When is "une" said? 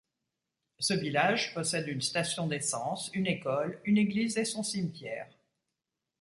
1.87-2.01, 3.13-3.27, 3.85-3.99